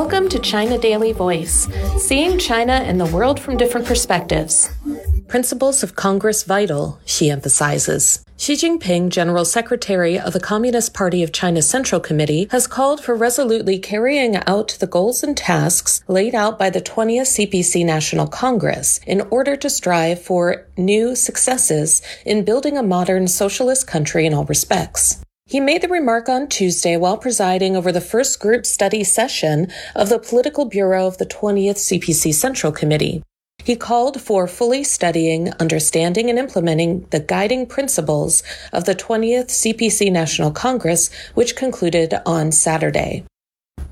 Welcome 0.00 0.28
to 0.28 0.38
China 0.38 0.78
Daily 0.78 1.12
Voice, 1.12 1.66
seeing 1.96 2.38
China 2.38 2.74
and 2.74 3.00
the 3.00 3.06
world 3.06 3.40
from 3.40 3.56
different 3.56 3.84
perspectives. 3.84 4.70
Principles 5.26 5.82
of 5.82 5.96
Congress 5.96 6.44
vital, 6.44 7.00
Xi 7.04 7.32
emphasizes. 7.32 8.24
Xi 8.36 8.54
Jinping, 8.54 9.08
General 9.08 9.44
Secretary 9.44 10.16
of 10.16 10.34
the 10.34 10.40
Communist 10.40 10.94
Party 10.94 11.24
of 11.24 11.32
China's 11.32 11.68
Central 11.68 12.00
Committee, 12.00 12.46
has 12.52 12.68
called 12.68 13.02
for 13.02 13.16
resolutely 13.16 13.80
carrying 13.80 14.36
out 14.46 14.76
the 14.78 14.86
goals 14.86 15.24
and 15.24 15.36
tasks 15.36 16.04
laid 16.06 16.32
out 16.32 16.60
by 16.60 16.70
the 16.70 16.80
20th 16.80 17.50
CPC 17.50 17.84
National 17.84 18.28
Congress 18.28 19.00
in 19.04 19.22
order 19.32 19.56
to 19.56 19.68
strive 19.68 20.22
for 20.22 20.64
new 20.76 21.16
successes 21.16 22.02
in 22.24 22.44
building 22.44 22.78
a 22.78 22.84
modern 22.84 23.26
socialist 23.26 23.88
country 23.88 24.26
in 24.26 24.32
all 24.32 24.44
respects. 24.44 25.20
He 25.48 25.60
made 25.60 25.80
the 25.80 25.88
remark 25.88 26.28
on 26.28 26.46
Tuesday 26.46 26.98
while 26.98 27.16
presiding 27.16 27.74
over 27.74 27.90
the 27.90 28.02
first 28.02 28.38
group 28.38 28.66
study 28.66 29.02
session 29.02 29.68
of 29.96 30.10
the 30.10 30.18
Political 30.18 30.66
Bureau 30.66 31.06
of 31.06 31.16
the 31.16 31.24
20th 31.24 31.78
CPC 31.78 32.34
Central 32.34 32.70
Committee. 32.70 33.22
He 33.64 33.74
called 33.74 34.20
for 34.20 34.46
fully 34.46 34.84
studying, 34.84 35.50
understanding, 35.54 36.28
and 36.28 36.38
implementing 36.38 37.06
the 37.12 37.20
guiding 37.20 37.64
principles 37.64 38.42
of 38.74 38.84
the 38.84 38.94
20th 38.94 39.46
CPC 39.46 40.12
National 40.12 40.50
Congress, 40.50 41.08
which 41.32 41.56
concluded 41.56 42.12
on 42.26 42.52
Saturday. 42.52 43.24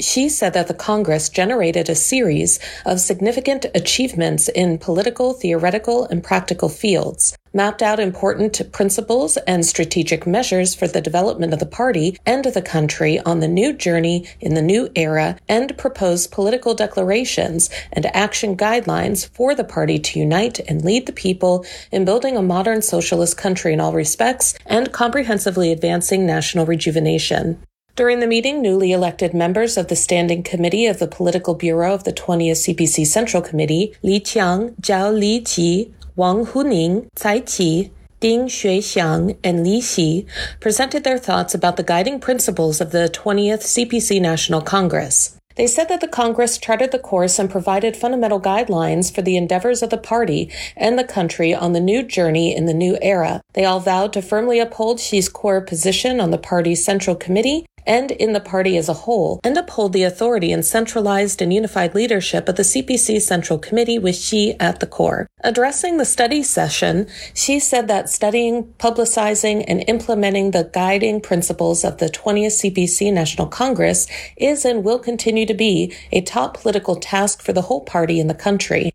Xi 0.00 0.30
said 0.30 0.54
that 0.54 0.68
the 0.68 0.74
Congress 0.74 1.28
generated 1.28 1.90
a 1.90 1.94
series 1.94 2.60
of 2.86 2.98
significant 2.98 3.66
achievements 3.74 4.48
in 4.48 4.78
political, 4.78 5.34
theoretical, 5.34 6.06
and 6.06 6.24
practical 6.24 6.70
fields, 6.70 7.36
mapped 7.52 7.82
out 7.82 8.00
important 8.00 8.60
principles 8.72 9.36
and 9.46 9.64
strategic 9.64 10.26
measures 10.26 10.74
for 10.74 10.86
the 10.86 11.00
development 11.00 11.52
of 11.52 11.58
the 11.58 11.66
party 11.66 12.18
and 12.24 12.44
the 12.44 12.62
country 12.62 13.18
on 13.20 13.40
the 13.40 13.48
new 13.48 13.72
journey 13.72 14.26
in 14.40 14.54
the 14.54 14.62
new 14.62 14.88
era, 14.94 15.36
and 15.48 15.76
proposed 15.78 16.30
political 16.30 16.74
declarations 16.74 17.70
and 17.92 18.06
action 18.06 18.56
guidelines 18.56 19.28
for 19.30 19.54
the 19.54 19.64
party 19.64 19.98
to 19.98 20.18
unite 20.18 20.58
and 20.60 20.84
lead 20.84 21.06
the 21.06 21.12
people 21.12 21.64
in 21.90 22.04
building 22.04 22.36
a 22.36 22.42
modern 22.42 22.82
socialist 22.82 23.36
country 23.36 23.72
in 23.72 23.80
all 23.80 23.92
respects 23.92 24.54
and 24.66 24.92
comprehensively 24.92 25.72
advancing 25.72 26.26
national 26.26 26.66
rejuvenation. 26.66 27.62
During 27.94 28.20
the 28.20 28.26
meeting, 28.26 28.62
newly 28.62 28.90
elected 28.90 29.34
members 29.34 29.76
of 29.76 29.88
the 29.88 29.96
Standing 29.96 30.42
Committee 30.42 30.86
of 30.86 30.98
the 30.98 31.06
Political 31.06 31.56
Bureau 31.56 31.92
of 31.92 32.04
the 32.04 32.12
20th 32.12 32.74
CPC 32.74 33.06
Central 33.06 33.42
Committee, 33.42 33.94
Li 34.02 34.18
Qiang, 34.18 34.74
Zhao 34.80 35.12
Leji, 35.12 35.92
Wang 36.14 36.44
Huning, 36.44 37.08
Cai 37.16 37.40
Qi, 37.40 37.90
Ding 38.20 38.46
Xuexiang, 38.46 39.38
and 39.42 39.64
Li 39.64 39.80
Xi 39.80 40.26
presented 40.60 41.04
their 41.04 41.16
thoughts 41.16 41.54
about 41.54 41.78
the 41.78 41.82
guiding 41.82 42.20
principles 42.20 42.82
of 42.82 42.92
the 42.92 43.10
20th 43.14 43.62
CPC 43.62 44.20
National 44.20 44.60
Congress. 44.60 45.38
They 45.56 45.66
said 45.66 45.88
that 45.88 46.02
the 46.02 46.08
Congress 46.08 46.58
charted 46.58 46.92
the 46.92 46.98
course 46.98 47.38
and 47.38 47.50
provided 47.50 47.96
fundamental 47.96 48.40
guidelines 48.40 49.14
for 49.14 49.22
the 49.22 49.38
endeavors 49.38 49.82
of 49.82 49.88
the 49.88 49.96
party 49.96 50.50
and 50.76 50.98
the 50.98 51.04
country 51.04 51.54
on 51.54 51.72
the 51.72 51.80
new 51.80 52.02
journey 52.02 52.54
in 52.54 52.66
the 52.66 52.74
new 52.74 52.98
era. 53.00 53.40
They 53.54 53.64
all 53.64 53.80
vowed 53.80 54.12
to 54.12 54.22
firmly 54.22 54.60
uphold 54.60 55.00
Xi's 55.00 55.30
core 55.30 55.62
position 55.62 56.20
on 56.20 56.30
the 56.30 56.38
party's 56.38 56.84
Central 56.84 57.16
Committee 57.16 57.64
and 57.86 58.10
in 58.10 58.32
the 58.32 58.40
party 58.40 58.76
as 58.76 58.88
a 58.88 58.94
whole, 58.94 59.40
and 59.44 59.56
uphold 59.56 59.92
the 59.92 60.02
authority 60.02 60.52
and 60.52 60.64
centralized 60.64 61.42
and 61.42 61.52
unified 61.52 61.94
leadership 61.94 62.48
of 62.48 62.56
the 62.56 62.62
CPC 62.62 63.20
Central 63.20 63.58
Committee 63.58 63.98
with 63.98 64.16
Xi 64.16 64.54
at 64.58 64.80
the 64.80 64.86
core. 64.86 65.26
Addressing 65.44 65.96
the 65.96 66.04
study 66.04 66.42
session, 66.42 67.08
Xi 67.34 67.58
said 67.58 67.88
that 67.88 68.08
studying, 68.08 68.64
publicizing, 68.78 69.64
and 69.66 69.84
implementing 69.88 70.50
the 70.50 70.70
guiding 70.72 71.20
principles 71.20 71.84
of 71.84 71.98
the 71.98 72.06
20th 72.06 72.72
CPC 72.72 73.12
National 73.12 73.46
Congress 73.46 74.06
is 74.36 74.64
and 74.64 74.84
will 74.84 74.98
continue 74.98 75.46
to 75.46 75.54
be 75.54 75.94
a 76.10 76.20
top 76.20 76.60
political 76.60 76.96
task 76.96 77.42
for 77.42 77.52
the 77.52 77.62
whole 77.62 77.80
party 77.80 78.20
in 78.20 78.28
the 78.28 78.34
country. 78.34 78.92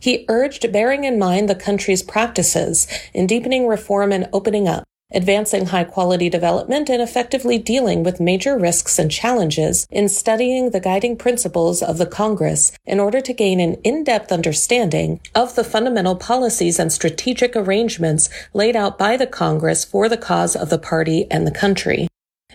He 0.00 0.24
urged 0.28 0.72
bearing 0.72 1.04
in 1.04 1.18
mind 1.18 1.48
the 1.48 1.54
country's 1.54 2.02
practices 2.02 2.88
in 3.12 3.26
deepening 3.26 3.66
reform 3.66 4.12
and 4.12 4.28
opening 4.32 4.66
up, 4.66 4.84
advancing 5.12 5.66
high 5.66 5.84
quality 5.84 6.28
development 6.28 6.88
and 6.88 7.02
effectively 7.02 7.58
dealing 7.58 8.02
with 8.02 8.20
major 8.20 8.56
risks 8.56 8.98
and 8.98 9.10
challenges 9.10 9.86
in 9.90 10.08
studying 10.08 10.70
the 10.70 10.80
guiding 10.80 11.16
principles 11.16 11.82
of 11.82 11.98
the 11.98 12.06
Congress 12.06 12.72
in 12.86 13.00
order 13.00 13.20
to 13.20 13.32
gain 13.32 13.60
an 13.60 13.74
in-depth 13.84 14.32
understanding 14.32 15.20
of 15.34 15.54
the 15.54 15.64
fundamental 15.64 16.16
policies 16.16 16.78
and 16.78 16.92
strategic 16.92 17.56
arrangements 17.56 18.28
laid 18.54 18.76
out 18.76 18.98
by 18.98 19.16
the 19.16 19.26
Congress 19.26 19.84
for 19.84 20.08
the 20.08 20.16
cause 20.16 20.54
of 20.54 20.70
the 20.70 20.78
party 20.78 21.26
and 21.30 21.46
the 21.46 21.50
country. 21.50 22.08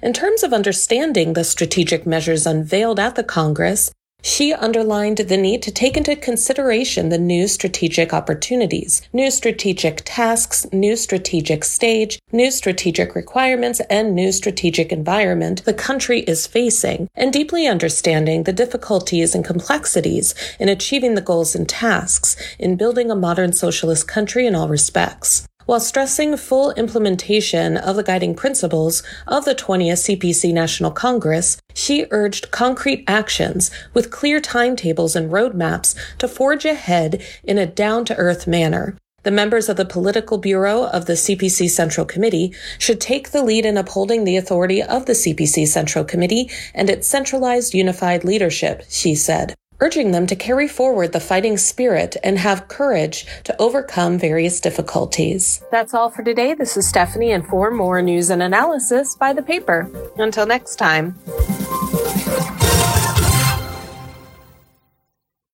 In 0.04 0.14
terms 0.14 0.44
of 0.44 0.54
understanding 0.54 1.34
the 1.34 1.44
strategic 1.44 2.06
measures 2.06 2.46
unveiled 2.46 3.00
at 3.00 3.16
the 3.16 3.24
Congress, 3.24 3.92
Xi 4.28 4.54
underlined 4.54 5.20
the 5.20 5.38
need 5.38 5.62
to 5.62 5.72
take 5.72 5.96
into 5.96 6.16
consideration 6.16 7.10
the 7.10 7.18
new 7.20 7.48
strategic 7.48 8.12
opportunities, 8.12 9.04
new 9.14 9.30
strategic 9.30 10.02
tasks, 10.04 10.66
new 10.74 10.96
strategic 10.96 11.64
stage, 11.64 12.18
new 12.32 12.50
strategic 12.50 13.14
requirements, 13.14 13.82
and 13.82 14.16
new 14.16 14.32
strategic 14.32 14.92
environment 14.92 15.64
the 15.66 15.76
country 15.76 16.22
is 16.22 16.48
facing, 16.48 17.08
and 17.14 17.32
deeply 17.32 17.68
understanding 17.68 18.44
the 18.44 18.52
difficulties 18.52 19.36
and 19.36 19.46
complexities 19.46 20.34
in 20.60 20.70
achieving 20.70 21.14
the 21.14 21.22
goals 21.22 21.54
and 21.54 21.70
tasks 21.70 22.36
in 22.58 22.76
building 22.76 23.12
a 23.12 23.16
modern 23.16 23.54
socialist 23.54 24.08
country 24.08 24.48
in 24.48 24.56
all 24.56 24.68
respects 24.68 25.48
while 25.66 25.80
stressing 25.80 26.38
full 26.38 26.72
implementation 26.74 27.78
of 27.78 27.96
the 27.96 28.04
guiding 28.04 28.36
principles 28.36 29.04
of 29.28 29.46
the 29.46 29.56
20th 29.56 30.18
CPC 30.18 30.54
National 30.54 30.92
Congress, 30.92 31.58
Xi 31.74 32.06
urged 32.12 32.52
concrete 32.52 33.04
actions 33.08 33.72
with 33.94 34.12
clear 34.12 34.40
timetables 34.40 35.16
and 35.16 35.32
roadmaps 35.32 35.96
to 36.18 36.28
forge 36.28 36.66
ahead 36.66 37.24
in 37.44 37.58
a 37.58 37.66
down 37.66 38.06
to 38.06 38.16
earth 38.16 38.48
manner. 38.48 38.98
The 39.24 39.32
members 39.32 39.70
of 39.70 39.78
the 39.78 39.86
Political 39.86 40.38
Bureau 40.38 40.84
of 40.84 41.08
the 41.08 41.14
CPC 41.14 41.68
Central 41.72 42.06
Committee 42.06 42.54
should 42.78 43.02
take 43.02 43.32
the 43.32 43.42
lead 43.42 43.66
in 43.66 43.76
upholding 43.76 44.24
the 44.24 44.38
authority 44.38 44.84
of 44.84 45.08
the 45.08 45.14
CPC 45.14 45.68
Central 45.68 46.06
Committee 46.06 46.52
and 46.76 46.92
its 46.92 47.08
centralized 47.08 47.74
unified 47.74 48.24
leadership, 48.24 48.84
Xi 48.88 49.16
said 49.16 49.56
urging 49.86 50.10
them 50.10 50.26
to 50.26 50.36
carry 50.36 50.68
forward 50.68 51.12
the 51.12 51.20
fighting 51.20 51.58
spirit 51.58 52.18
and 52.24 52.40
have 52.40 52.68
courage 52.68 53.28
to 53.44 53.56
overcome 53.62 54.18
various 54.18 54.60
difficulties. 54.60 55.62
That's 55.70 55.94
all 55.94 56.10
for 56.10 56.24
today. 56.24 56.56
This 56.56 56.76
is 56.76 56.88
Stephanie, 56.88 57.34
and 57.34 57.46
for 57.46 57.70
more 57.70 58.02
news 58.02 58.32
and 58.32 58.42
analysis, 58.42 59.16
buy 59.16 59.32
the 59.32 59.44
paper. 59.44 59.88
Until 60.18 60.48
next 60.48 60.78
time. 60.78 61.14